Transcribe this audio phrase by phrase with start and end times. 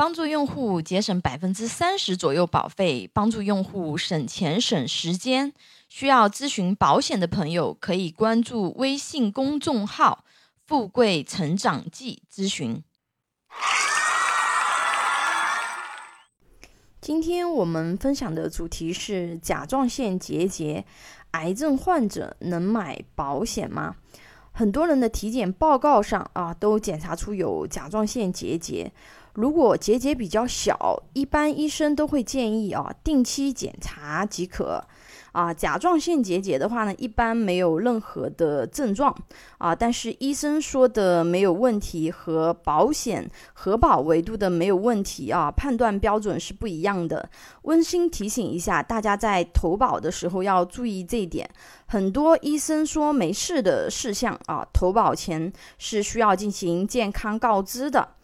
[0.00, 5.52] 帮助用户节省百分之三十左右保费，帮助用户省钱省时间。
[5.90, 10.24] 需要咨询保险的朋友，可以关注微信公众号
[10.66, 12.82] “富贵成长记”咨询。
[17.02, 20.86] 今天我们分享的主题是甲状腺结节，
[21.32, 23.96] 癌症患者能买保险吗？
[24.52, 28.90] 很多人的体检报告上啊，都检查出有甲状腺结节。
[29.34, 34.84] 如果结节比较小，一般医生都会建议啊，定期检查即可。
[35.32, 39.16] 啊，甲状腺结节的话呢，一般没有任何的症状
[39.58, 47.30] 啊，但是医生说的没有问题和保险核保维度的没有问题啊，判断标准是不一样的。
[47.62, 51.48] 温馨提醒一下大家，在投保的时候要注意这一点。
[51.86, 58.16] 很多医生说没事的事项啊，投保前是需要进行健康告知的。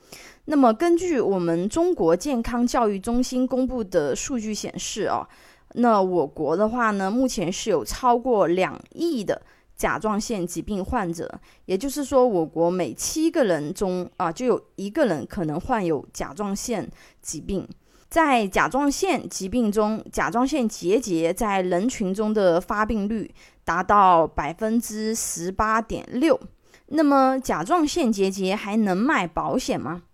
[0.47, 5.29] 那么，根据我们中国健康教育中心公布的数据显示啊。
[5.75, 9.43] 那我国的话呢，目前是有超过两亿的
[9.75, 16.89] 甲状腺疾病患者，也就是说，我国每七个人中啊，就有一个人可能患有甲状腺
[17.21, 17.69] 疾病。
[18.09, 23.31] 在甲状腺疾病中，甲状腺结节在人群中的发病率
[23.65, 26.41] 达到百分之十八点六。
[26.87, 30.05] 那么，甲状腺结节还能卖保险吗？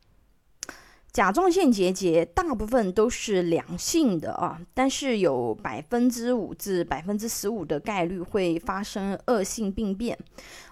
[1.12, 10.18] 甲状腺结节大部分都是良性的啊，但是有百分之五至百分之十五的概率会发生恶性病变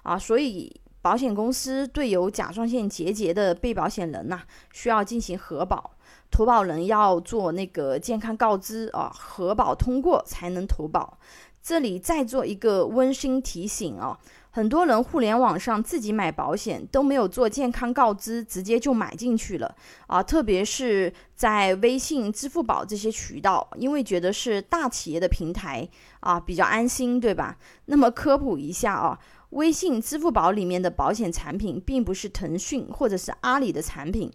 [0.03, 4.41] 啊，所以保险公司对有甲状腺结节的被保险人呐，
[4.73, 5.91] 需要进行核保，
[6.31, 11.19] 投保人要做那个健康告知啊，核保通过才能投保。
[11.63, 14.19] 这里再做一个温馨提醒啊。
[14.53, 19.75] 很多人互联网上自己买保险都没有做健康告知，直接就买进去了
[20.09, 20.21] 啊！
[20.21, 27.57] 特别是在微信、支付宝这些渠道，因为觉得是大企业的平台啊，比较安心，对吧？
[27.85, 29.17] 那么科普一下啊，
[29.51, 34.29] 微信、支付宝里面的保险产品并不是腾讯或者是阿里的产品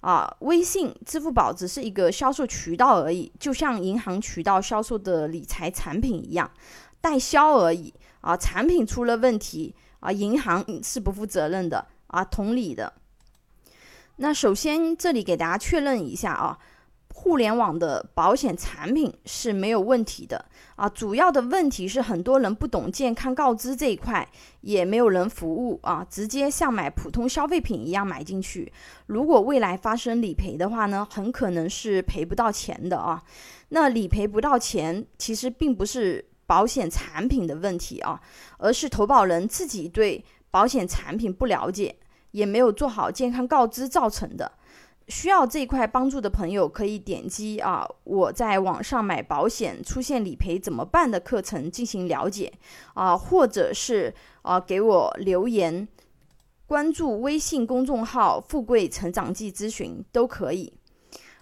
[0.00, 6.50] 啊，微信、支付宝只是一个销售渠道而已，就像银行渠道销售的理财产品一样，
[7.02, 7.92] 代销而已。
[8.22, 12.92] 啊，产品出了问题啊，银行是不负责任的啊，同理的。
[14.18, 16.56] 那首先这里给大家确认一下啊，
[17.12, 20.44] 互联网的保险产品是没有问题的
[20.76, 24.28] 啊，主要的问题是很多人不懂健康告知这一块，
[24.60, 28.72] 也没有人服务啊，直接像买普通消费品一样买进去。
[29.06, 33.20] 如果未来发生理赔的话呢，很可能是赔不到钱的啊。
[33.70, 36.24] 那理赔不到钱，其实并不是。
[36.52, 38.20] 保险产品的问题啊，
[38.58, 41.96] 而是投保人自己对保险产品不了解，
[42.32, 44.52] 也没有做好健康告知造成的。
[45.08, 52.52] 需要这一块帮助的朋友，可以点击啊我在网上买保险出现理赔怎么办的课程进行了解
[52.92, 55.88] 啊，或者是啊给我留言，
[56.66, 60.70] 关注微信公众号“富贵成长记”咨询都可以。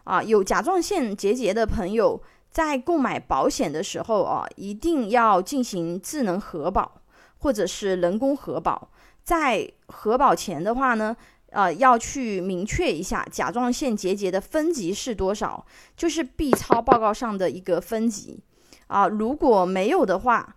[0.04, 2.22] 啊，有甲状腺结节的朋友。
[2.50, 7.00] 在购买保险的时候啊，一定要进行智能核保
[7.38, 8.90] 或者是人工核保。
[9.22, 11.16] 在核保前的话呢，
[11.50, 15.64] 呃，要去明确一下甲状腺结节的分级是多少，
[15.96, 18.42] 就是 B 超报告上的一个分级
[18.88, 19.06] 啊。
[19.06, 20.56] 如果没有的话，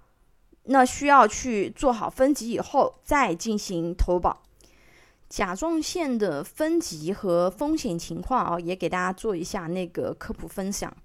[0.63, 4.41] 那需要去做好分级以后再进行投保。
[5.33, 10.95] 甲状腺的分级和风险情况啊，也给大家做一下那个科普分享。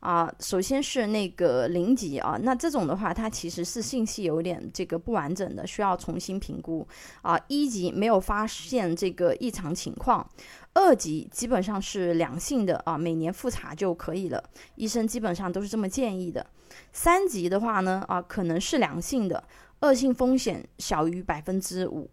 [0.00, 6.84] 啊，首先是那个零级啊，那这种的话，它其实是信息有点这个不完整的，需要重新评估
[7.22, 7.38] 啊。
[7.46, 10.28] 一级没有发现这个异常情况，
[10.74, 14.42] 二级基本上是良性的啊，每年复查就可以了，
[14.74, 16.44] 医生基本上都是这么建议的。
[16.92, 19.44] 三级的话呢，啊，可能是良性的，
[19.82, 22.10] 恶性风险小于百分之五。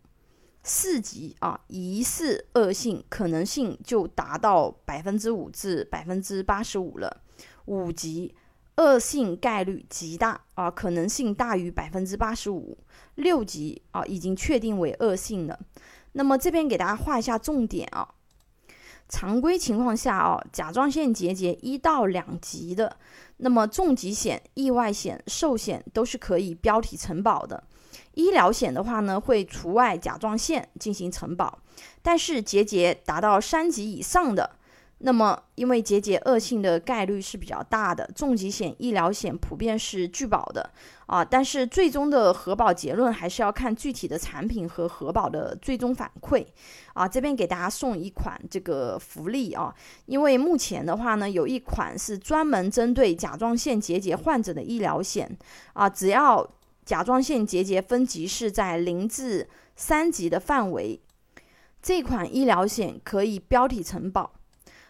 [0.63, 7.21] 四级啊，疑似恶性可能性就达到百分之五至百分之八十五了。
[7.65, 8.33] 五级
[8.77, 12.77] 恶性概率极大啊，可能性大于百分之八十五。
[13.15, 15.59] 六级啊，已经确定为恶性了。
[16.13, 18.07] 那么这边给大家画一下重点啊。
[19.09, 22.97] 常规情况下啊，甲状腺结节一到两级的，
[23.37, 27.63] 那么重疾险、意外险、寿险都是可以标体承保的。
[28.13, 31.59] 医疗险的话呢，会除外甲状腺进行承保。
[32.01, 34.57] 但是结节达到三级以上的。
[35.05, 40.69] 那么，因为结节恶性的概率是比较大的，重疾险、医疗险普遍是拒保的
[41.07, 41.25] 啊。
[41.25, 46.45] 但是最终的核保结论还是要看具体的产品和核保的最终反馈
[46.93, 47.05] 啊。
[47.05, 49.75] 这边给大家送一款这个福利啊，
[50.05, 55.29] 因为目前的话呢，有一款是专门针对甲状腺结节患者的医疗险
[55.73, 56.49] 啊，只要
[56.85, 60.99] 甲状腺结节分级是在零至三级的范围，
[61.81, 64.31] 这款医疗险可以标体承保。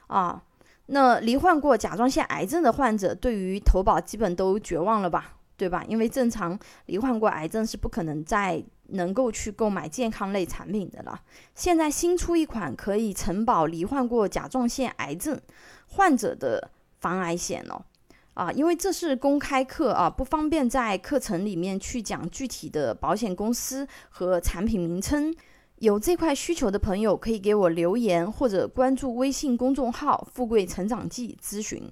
[0.07, 0.43] 啊，
[0.87, 5.83] 那罹患过甲状腺癌症的患者，对于投保基本都绝望了吧，对吧？
[5.87, 11.19] 因为正常罹患过癌症是不可能再能够去购买健康类产品的了。
[11.55, 15.39] 现在新出一款可以承保罹患过甲状腺癌症
[15.87, 16.69] 患者的
[16.99, 17.81] 防癌险哦。
[18.33, 25.33] 啊，因为这是公开课啊，不方便在课程里面去讲具体的保险公司和产品名称。
[25.77, 31.91] 有这块需求的朋友可以给我留言或者关注微信公众号“富贵成长记”咨询。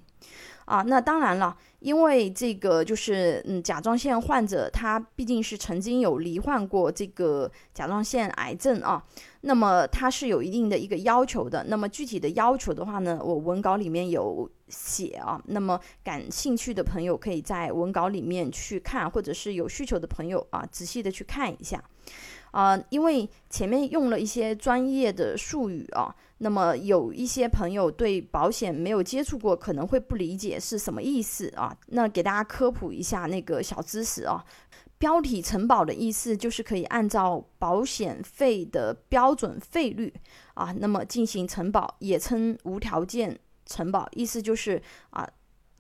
[0.72, 9.04] 啊，那当然了，因为这个就是嗯，甲状腺患者他毕竟是曾经有罹患过这个甲状腺癌症啊，
[9.42, 11.66] 那么他是有一定的一个要求的。
[11.68, 15.42] 那么具体的要求的话呢，我文稿里面有写啊。
[15.48, 21.84] 那么感兴趣的朋友可以在文稿里面去看，或者是有需求的朋友啊，仔细的去看一下。
[22.52, 31.76] 啊，因为前面用了一些专业的术语啊，那么有一些朋友对保险没有接触过，可能会不理解是什么意思啊。
[31.88, 34.44] 那给大家科普一下那个小知识啊，
[34.98, 40.14] 标体承保的意思就是可以按照保险费的标准费率
[40.54, 44.82] 啊，那么进行承保，也称无条件承保，意思就是
[45.12, 45.26] 啊，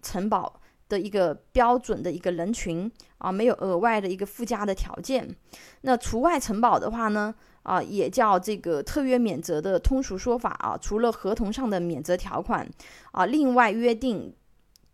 [0.01, 0.60] 承保。
[0.91, 5.33] 的一个标准的一个人群啊，没有额外的一个附加的条件。
[5.83, 7.33] 那除外承保的话呢，
[7.63, 10.77] 啊，也叫这个特约免责的通俗说法啊。
[10.77, 12.69] 除了合同上的免责条款
[13.13, 14.33] 啊，另外约定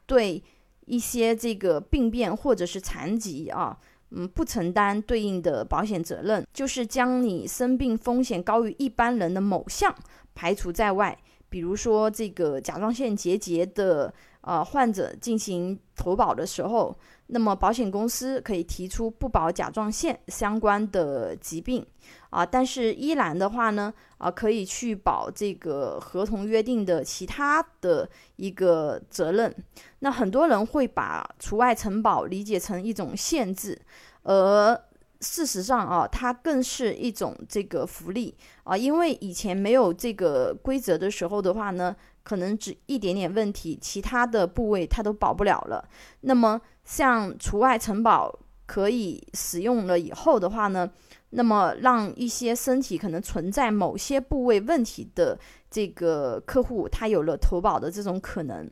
[0.06, 0.44] 对
[0.86, 3.76] 一些这个病变或者是残疾啊，
[4.12, 9.94] 嗯，不承担对应的保险责任，就是将你生病风险高于一般人的某项
[10.36, 11.18] 排除在外。
[11.50, 14.14] 比如说这个甲状腺结节的。
[14.42, 21.86] 呃，患者进行投保的时候，那么保险公司可以提出不保甲状腺相关的疾病
[22.30, 29.54] 啊，但是依然的话呢，啊，可以去保这个合同约定的其他的一个责任。
[30.00, 33.78] 那很多人会把除外承保理解成一种限制，
[34.24, 34.82] 而
[35.22, 41.96] 事实上啊，它更是一种这个福利啊，因为以前没有这个规则的时候的话呢。
[42.28, 45.88] 可能只一点点问题，其他的部位它都保不了了。
[46.20, 50.92] 那么像除外承保可以使用了以后的话呢，
[51.30, 55.40] 那么让一些身体可能存在某些部位问题的
[55.72, 58.70] 这个客户，他有了投保的这种可能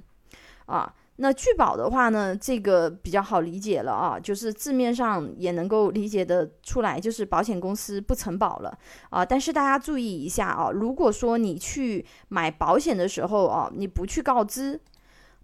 [0.65, 0.93] 啊。
[1.17, 8.77] 那拒保的话呢，这个比较好理解了啊，就是字面上也能够理解的出来，就是保险公司不承保了
[9.09, 9.25] 啊。
[9.25, 14.79] 但是大家注意一下啊，如果说你去买保险的时候啊，你不去告知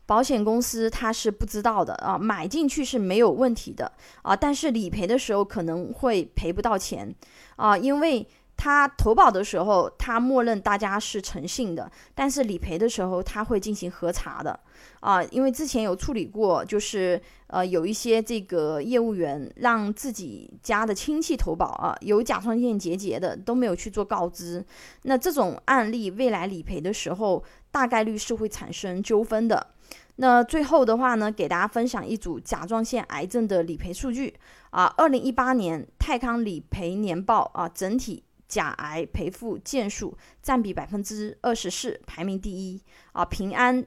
[0.06, 2.18] 保险公司，他是不知道的啊。
[2.18, 3.92] 买进去是没有问题的
[4.24, 7.16] 啊，但是理赔的时候可能会赔不到钱
[7.56, 8.28] 啊，因为。
[8.64, 14.60] 他投保的时候，他默认大家是诚信的，但是理赔的时候他会进行核查的
[15.00, 24.64] 啊，因为之前有处理过，就是呃有一些这个业务员让自己家的亲戚投保啊，有甲状腺结节的都没有去做告知，
[25.06, 29.74] 那这种案例未来理赔的时候大概率是会产生纠纷的。
[30.18, 34.36] 那最后的话呢，给大家分享一组甲状腺癌症的理赔数据
[34.70, 38.24] 啊，二零一八年泰康理赔年报啊，整体。
[38.52, 42.82] 甲癌赔付件数占比百分之二十四，排名第一
[43.14, 43.24] 啊。
[43.24, 43.84] 平安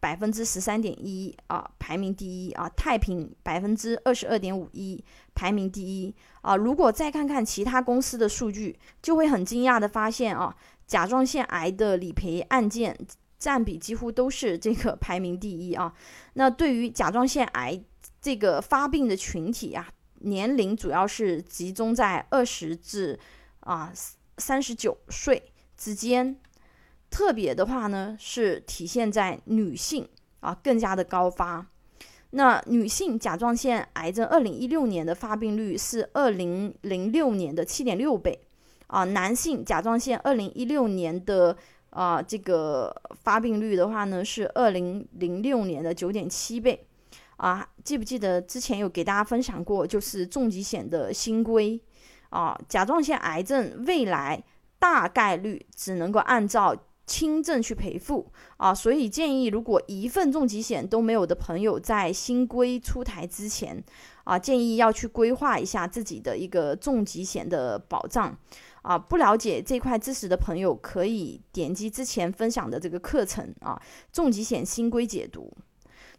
[0.00, 2.66] 百分之十三点一啊，排名第一啊。
[2.70, 5.04] 太平百分之二十二点五一，
[5.34, 6.56] 排名第一啊。
[6.56, 12.98] 如果再看看其他公司的数据，就会很惊讶的发现啊，甲状腺癌的理赔案件
[13.38, 15.92] 占比几乎都是这个排名第一啊。
[16.32, 17.78] 那对于甲状腺癌
[18.22, 19.90] 这个发病的群体啊，
[20.20, 23.20] 年龄主要是集中在二十至。
[23.60, 23.92] 啊，
[24.38, 26.36] 三十九岁之间，
[27.10, 30.08] 特别的话呢，是体现在女性
[30.40, 31.66] 啊更加的高发。
[32.30, 38.40] 那女性甲状腺癌症，二零一六年的发病率是二零零六年的七点六倍
[38.86, 39.02] 啊。
[39.02, 41.56] 男性甲状腺二零一六年的
[41.90, 46.86] 啊这个发病率的话呢，是二零零六年的九点七倍
[47.36, 47.68] 啊。
[47.82, 51.80] 记不记得之前有给大家分享过，就是重疾险的新规？
[52.30, 54.42] 啊，甲状腺癌症未来
[54.78, 56.74] 大概率只能够按照
[57.06, 63.82] 轻症去赔付啊，所以建议如果一份重疾险都没有的朋友，在新规出台之前
[64.22, 68.38] 啊，建议要去规划一下自己的一个重疾险的保障
[68.82, 68.96] 啊。
[68.96, 73.82] 不了解这块知识的朋友，可以点击之前分享的这个课程啊，
[74.12, 75.52] 重疾险新规解读。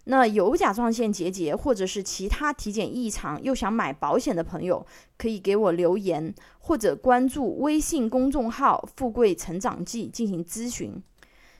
[0.05, 4.85] 那有甲状腺结节或者是其他体检异常又想买保险的朋友，
[5.17, 11.01] 可以给我留言或者关注微信公众号“富贵成长记”进行咨询。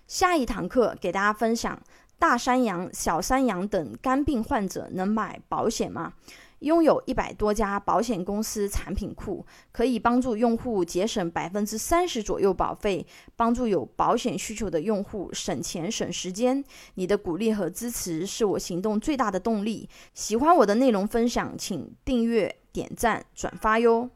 [0.08, 1.82] 下一堂课给大家分享
[2.22, 6.14] 大山羊、小山羊等肝病患者能买保险吗？
[6.60, 13.04] 拥有一百多家保险公司产品库，可以帮助用户节省百分之三十左右保费，
[13.36, 16.64] 帮助有保险需求的用户省钱省时间。
[16.94, 19.90] 你的鼓励和支持是我行动最大的动力。
[20.14, 24.12] 喜欢我的内容分享，请订阅、点赞、转发哟。